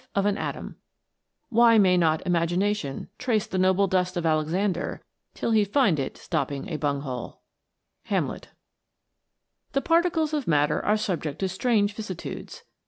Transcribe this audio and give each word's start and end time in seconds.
fife 0.15 0.25
0f" 0.35 0.73
Why 1.49 1.77
may 1.77 1.95
not 1.95 2.25
imagination 2.25 3.07
trace 3.19 3.45
the 3.45 3.59
noble 3.59 3.85
dust 3.85 4.17
of 4.17 4.25
Alex 4.25 4.51
ander, 4.51 5.03
till 5.35 5.51
he 5.51 5.63
find 5.63 5.99
it 5.99 6.17
stopping 6.17 6.67
a 6.69 6.77
bung 6.77 7.01
hole?" 7.01 7.41
Hamlet. 8.11 8.47
THE 9.73 9.81
particles 9.81 10.33
of 10.33 10.47
matter 10.47 10.83
are 10.83 10.97
subject 10.97 11.37
to 11.41 11.47
strange 11.47 11.93
vicissitudes. 11.93 12.63